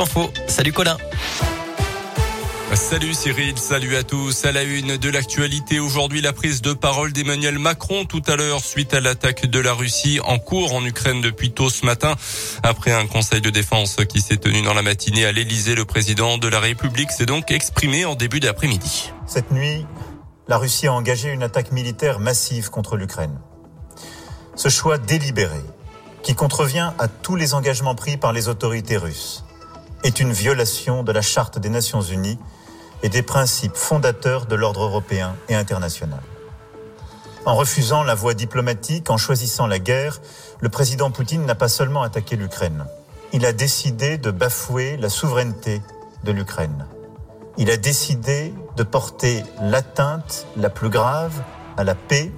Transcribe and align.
Info. 0.00 0.30
Salut 0.46 0.72
Colin. 0.72 0.96
Salut 2.72 3.14
Cyril, 3.14 3.58
salut 3.58 3.96
à 3.96 4.04
tous. 4.04 4.44
À 4.44 4.52
la 4.52 4.62
une 4.62 4.96
de 4.96 5.10
l'actualité 5.10 5.80
aujourd'hui, 5.80 6.20
la 6.20 6.32
prise 6.32 6.62
de 6.62 6.72
parole 6.72 7.12
d'Emmanuel 7.12 7.58
Macron 7.58 8.04
tout 8.04 8.22
à 8.28 8.36
l'heure 8.36 8.60
suite 8.60 8.94
à 8.94 9.00
l'attaque 9.00 9.46
de 9.46 9.58
la 9.58 9.72
Russie 9.72 10.20
en 10.22 10.38
cours 10.38 10.74
en 10.74 10.84
Ukraine 10.84 11.20
depuis 11.20 11.50
tôt 11.50 11.68
ce 11.68 11.84
matin. 11.84 12.14
Après 12.62 12.92
un 12.92 13.08
conseil 13.08 13.40
de 13.40 13.50
défense 13.50 13.96
qui 14.08 14.20
s'est 14.20 14.36
tenu 14.36 14.62
dans 14.62 14.74
la 14.74 14.82
matinée 14.82 15.24
à 15.24 15.32
l'Elysée, 15.32 15.74
le 15.74 15.84
président 15.84 16.38
de 16.38 16.46
la 16.46 16.60
République 16.60 17.10
s'est 17.10 17.26
donc 17.26 17.50
exprimé 17.50 18.04
en 18.04 18.14
début 18.14 18.38
d'après-midi. 18.38 19.10
Cette 19.26 19.50
nuit, 19.50 19.84
la 20.46 20.58
Russie 20.58 20.86
a 20.86 20.92
engagé 20.92 21.30
une 21.30 21.42
attaque 21.42 21.72
militaire 21.72 22.20
massive 22.20 22.70
contre 22.70 22.96
l'Ukraine. 22.96 23.36
Ce 24.54 24.68
choix 24.68 24.96
délibéré, 24.98 25.60
qui 26.22 26.36
contrevient 26.36 26.92
à 27.00 27.08
tous 27.08 27.34
les 27.34 27.54
engagements 27.54 27.96
pris 27.96 28.16
par 28.16 28.32
les 28.32 28.48
autorités 28.48 28.96
russes, 28.96 29.44
est 30.04 30.20
une 30.20 30.32
violation 30.32 31.02
de 31.02 31.12
la 31.12 31.22
Charte 31.22 31.58
des 31.58 31.68
Nations 31.68 32.02
Unies 32.02 32.38
et 33.02 33.08
des 33.08 33.22
principes 33.22 33.76
fondateurs 33.76 34.46
de 34.46 34.54
l'ordre 34.54 34.82
européen 34.82 35.34
et 35.48 35.54
international. 35.54 36.20
En 37.44 37.54
refusant 37.54 38.02
la 38.02 38.14
voie 38.14 38.34
diplomatique, 38.34 39.10
en 39.10 39.16
choisissant 39.16 39.66
la 39.66 39.78
guerre, 39.78 40.20
le 40.60 40.68
président 40.68 41.10
Poutine 41.10 41.46
n'a 41.46 41.54
pas 41.54 41.68
seulement 41.68 42.02
attaqué 42.02 42.36
l'Ukraine, 42.36 42.86
il 43.32 43.44
a 43.44 43.52
décidé 43.52 44.18
de 44.18 44.30
bafouer 44.30 44.96
la 44.96 45.10
souveraineté 45.10 45.82
de 46.24 46.32
l'Ukraine. 46.32 46.86
Il 47.58 47.70
a 47.70 47.76
décidé 47.76 48.54
de 48.76 48.82
porter 48.82 49.44
l'atteinte 49.60 50.46
la 50.56 50.70
plus 50.70 50.88
grave 50.88 51.42
à 51.76 51.84
la 51.84 51.94
paix, 51.94 52.32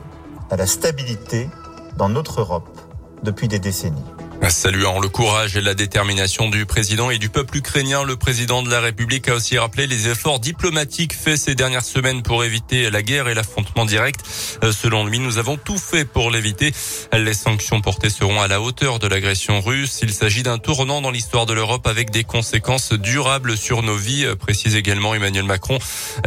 à 0.50 0.56
la 0.56 0.66
stabilité 0.66 1.48
dans 1.96 2.08
notre 2.08 2.40
Europe 2.40 2.80
depuis 3.22 3.46
des 3.46 3.58
décennies. 3.58 4.04
Saluant 4.48 4.98
le 4.98 5.08
courage 5.08 5.56
et 5.56 5.60
la 5.60 5.74
détermination 5.74 6.48
du 6.48 6.66
président 6.66 7.10
et 7.10 7.18
du 7.18 7.28
peuple 7.28 7.58
ukrainien, 7.58 8.02
le 8.02 8.16
président 8.16 8.62
de 8.62 8.70
la 8.70 8.80
République 8.80 9.28
a 9.28 9.34
aussi 9.34 9.58
rappelé 9.58 9.86
les 9.86 10.08
efforts 10.08 10.40
diplomatiques 10.40 11.14
faits 11.14 11.36
ces 11.36 11.54
dernières 11.54 11.84
semaines 11.84 12.22
pour 12.22 12.42
éviter 12.42 12.90
la 12.90 13.02
guerre 13.02 13.28
et 13.28 13.34
l'affrontement 13.34 13.84
direct. 13.84 14.20
Euh, 14.64 14.72
selon 14.72 15.06
lui, 15.06 15.18
nous 15.18 15.38
avons 15.38 15.56
tout 15.56 15.78
fait 15.78 16.04
pour 16.04 16.30
l'éviter. 16.30 16.72
Les 17.12 17.34
sanctions 17.34 17.80
portées 17.80 18.10
seront 18.10 18.40
à 18.40 18.48
la 18.48 18.60
hauteur 18.60 18.98
de 18.98 19.06
l'agression 19.06 19.60
russe. 19.60 20.00
Il 20.02 20.12
s'agit 20.12 20.42
d'un 20.42 20.58
tournant 20.58 21.00
dans 21.00 21.10
l'histoire 21.10 21.46
de 21.46 21.52
l'Europe 21.52 21.86
avec 21.86 22.10
des 22.10 22.24
conséquences 22.24 22.92
durables 22.92 23.56
sur 23.56 23.82
nos 23.82 23.96
vies, 23.96 24.26
précise 24.38 24.74
également 24.74 25.14
Emmanuel 25.14 25.44
Macron. 25.44 25.78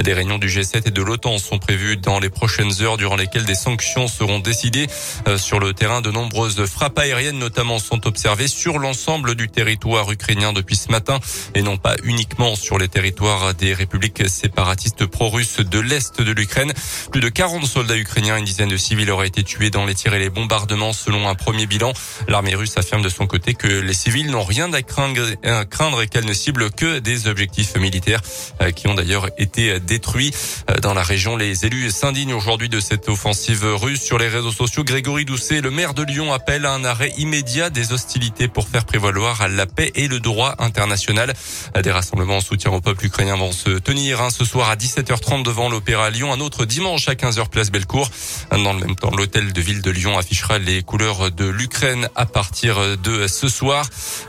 Des 0.02 0.14
réunions 0.14 0.38
du 0.38 0.48
G7 0.48 0.88
et 0.88 0.92
de 0.92 1.02
l'OTAN 1.02 1.39
sont 1.39 1.58
prévues 1.58 1.98
dans 1.98 2.20
les 2.20 2.30
prochaines 2.30 2.81
heures 2.81 2.98
durant 2.98 3.16
lesquelles 3.16 3.45
des 3.45 3.55
sanctions 3.55 4.08
seront 4.08 4.39
décidées. 4.39 4.88
Euh, 5.27 5.38
sur 5.38 5.59
le 5.59 5.73
terrain, 5.73 6.02
de 6.02 6.11
nombreuses 6.11 6.66
frappes 6.66 7.00
aériennes 7.00 7.39
notamment 7.39 7.80
sont 7.80 8.03
observé 8.06 8.48
sur 8.48 8.80
l'ensemble 8.80 9.36
du 9.36 9.50
territoire 9.50 10.12
ukrainien 10.12 10.54
depuis 10.54 10.76
ce 10.76 10.90
matin 10.90 11.20
et 11.56 11.62
non 11.62 11.78
pas 11.78 11.96
uniquement 12.04 12.56
sur 12.56 12.78
les 12.78 12.88
territoires 12.88 13.54
des 13.54 13.73
républiques 13.73 14.30
séparatistes 14.30 15.06
pro-russes 15.06 15.60
de 15.60 15.80
l'Est 15.80 16.22
de 16.22 16.32
l'Ukraine. 16.32 16.73
Plus 17.12 17.22
de 17.22 17.30
40 17.30 17.66
soldats 17.66 17.98
ukrainiens 17.98 18.38
une 18.38 18.45
dizaine 18.45 18.70
de 18.70 18.78
civils 18.78 19.10
auraient 19.12 19.28
été 19.28 19.44
tués 19.44 19.70
dans 19.70 19.86
les 19.86 19.95
tirs 19.95 20.14
et 20.14 20.20
les 20.20 20.30
bombardements 20.30 20.94
selon 20.94 21.28
un 21.30 21.36
premier 21.36 21.66
bilan. 21.66 21.94
L'armée 22.28 22.56
russe 22.56 22.78
affirme 22.78 23.02
de 23.02 23.10
son 23.10 23.28
côté 23.28 23.54
que 23.54 23.68
les 23.68 23.94
civils 23.94 24.30
n'ont 24.30 24.44
rien 24.44 24.72
à 24.73 24.82
craindre, 24.82 26.02
et 26.02 26.08
qu'elle 26.08 26.26
ne 26.26 26.34
cible 26.34 26.72
que 26.72 27.00
des 27.00 27.28
objectifs 27.28 27.76
militaires 27.76 28.22
euh, 28.62 28.72
qui 28.72 28.88
ont 28.88 28.94
d'ailleurs 28.94 29.30
été 29.38 29.80
détruits 29.80 30.32
euh, 30.70 30.80
dans 30.80 30.94
la 30.94 31.04
région. 31.04 31.36
Les 31.36 31.66
élus 31.66 31.92
s'indignent 31.92 32.34
aujourd'hui 32.34 32.70
de 32.70 32.80
cette 32.80 33.10
offensive 33.10 33.64
russe 33.64 34.02
sur 34.02 34.17
les 34.17 34.28
réseaux 34.28 34.52
sociaux. 34.52 34.84
Grégory 34.84 35.26
Doucet, 35.26 35.62
le 35.62 35.72
maire 35.72 35.94
de 35.94 36.04
Lyon, 36.04 36.34
appelle 36.34 36.66
à 36.66 36.73
un 36.73 36.84
arrêt 36.84 37.14
immédiat 37.17 37.70
des 37.70 37.92
hostilités 37.94 38.47
pour 38.47 38.67
faire 38.67 38.86
prévaloir 38.86 39.47
la 39.47 39.66
paix 39.66 39.91
et 39.95 40.08
le 40.08 40.19
droit 40.19 40.55
international. 40.59 41.33
Des 41.81 41.91
rassemblements 41.91 42.38
en 42.38 42.41
soutien 42.41 42.72
au 42.72 42.81
peuple 42.81 43.05
ukrainien 43.05 43.38
vont 43.38 43.52
se 43.52 43.69
tenir 43.69 44.22
hein, 44.22 44.30
ce 44.30 44.45
soir 44.45 44.69
à 44.69 44.75
17h30 44.75 45.44
devant 45.44 45.69
l'Opéra 45.69 46.09
Lyon. 46.09 46.33
Un 46.33 46.39
autre 46.39 46.66
dimanche 46.66 47.08
à 47.08 47.14
15h 47.14 47.49
place 47.49 47.71
Bellecour. 47.71 48.09
Dans 48.52 48.73
le 48.73 48.80
même 48.80 48.95
temps, 48.95 49.11
l'hôtel 49.16 49.53
de 49.53 49.61
ville 49.61 49.82
de 49.82 49.92
Lyon 49.92 50.17
affichera 50.17 50.58
les 50.58 50.83
couleurs 50.83 51.32
de 51.32 51.45
l'Ukraine 51.45 52.09
à 52.15 52.26
partir 52.26 52.98
de 52.98 53.27
ce 53.27 53.48
soir. 53.48 53.86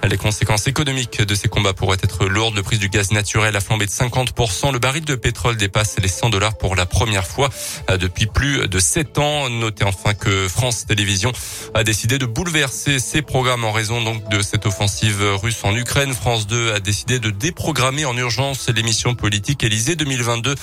Les 0.07 0.17
conséquences 0.17 0.67
économiques 0.67 1.23
de 1.23 1.35
ces 1.35 1.49
combats 1.49 1.73
pourraient 1.73 1.99
être 2.03 2.27
lourdes. 2.27 2.55
Le 2.55 2.63
prix 2.63 2.79
du 2.79 2.89
gaz 2.89 3.11
naturel 3.11 3.57
a 3.57 3.61
flambé 3.61 3.87
de 3.87 3.91
50%. 3.91 4.73
Le 4.73 4.79
baril 4.79 5.05
de 5.05 5.15
pétrole 5.15 5.57
dépasse 5.57 5.97
les 5.99 6.09
100 6.09 6.31
dollars 6.31 6.57
pour 6.59 6.77
la 6.77 6.87
première 6.87 7.27
fois 7.27 7.49
depuis 7.89 8.27
plus 8.27 8.69
de 8.69 8.79
7 8.79 9.19
ans. 9.19 9.49
Notez 9.49 9.85
enfin 9.85 10.15
que 10.15 10.49
France 10.49 10.87
Télévisions 10.87 11.33
a 11.75 11.85
décidé 11.85 12.19
de 12.19 12.27
bouleverser 12.27 12.99
ses 12.99 13.23
programmes 13.23 13.54
en 13.63 13.71
raison 13.71 14.03
donc 14.03 14.29
de 14.31 14.43
cette 14.43 14.67
offensive 14.67 15.23
russe 15.41 15.61
en 15.63 15.77
Ukraine. 15.77 16.13
France 16.13 16.47
2 16.47 16.73
a 16.73 16.81
décidé 16.81 17.21
de 17.21 17.31
déprogrammer 17.31 18.05
en 18.05 18.17
urgence 18.17 18.69
l'émission 18.69 19.15
politique 19.15 19.63
Élysée 19.63 19.95
2022 19.95 20.55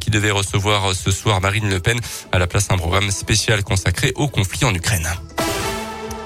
qui 0.00 0.10
devait 0.10 0.32
recevoir 0.32 0.94
ce 0.94 1.12
soir 1.12 1.40
Marine 1.40 1.68
Le 1.68 1.78
Pen 1.78 2.00
à 2.32 2.38
la 2.38 2.46
place 2.46 2.68
d'un 2.68 2.78
programme 2.78 3.10
spécial 3.10 3.62
consacré 3.62 4.12
au 4.16 4.26
conflit 4.26 4.64
en 4.64 4.74
Ukraine. 4.74 5.08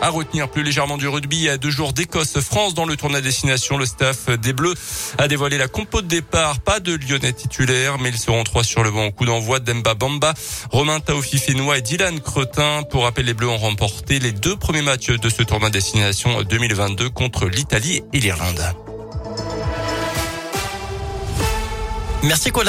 À 0.04 0.10
retenir 0.10 0.50
plus 0.50 0.62
légèrement 0.62 0.98
du 0.98 1.08
rugby, 1.08 1.48
à 1.48 1.56
deux 1.56 1.70
jours 1.70 1.94
d'Écosse-France 1.94 2.74
dans 2.74 2.84
le 2.84 2.94
tournoi 2.94 3.22
destination, 3.22 3.78
le 3.78 3.86
staff 3.86 4.28
des 4.28 4.52
Bleus 4.52 4.74
a 5.16 5.28
dévoilé 5.28 5.56
la 5.56 5.66
compo 5.66 6.02
de 6.02 6.06
départ. 6.06 6.60
Pas 6.60 6.78
de 6.78 6.94
Lyonnais 6.94 7.32
titulaires, 7.32 7.98
mais 7.98 8.10
ils 8.10 8.18
seront 8.18 8.44
trois 8.44 8.64
sur 8.64 8.84
le 8.84 8.90
banc 8.90 9.06
au 9.06 9.12
coup 9.12 9.24
d'envoi. 9.24 9.60
Demba 9.60 9.94
Bamba, 9.94 10.34
Romain 10.70 11.00
Taofi 11.00 11.38
Finois 11.38 11.78
et 11.78 11.80
Dylan 11.80 12.20
Cretin. 12.20 12.82
Pour 12.82 13.04
rappel, 13.04 13.24
les 13.24 13.32
Bleus 13.32 13.48
ont 13.48 13.56
remporté 13.56 14.18
les 14.18 14.32
deux 14.32 14.56
premiers 14.56 14.82
matchs 14.82 15.08
de 15.08 15.28
ce 15.30 15.42
tournoi 15.42 15.70
destination 15.70 16.42
2022 16.42 17.08
contre 17.08 17.46
l'Italie 17.46 18.02
et 18.12 18.20
l'Irlande. 18.20 18.60
Merci 22.24 22.50
Colin. 22.50 22.62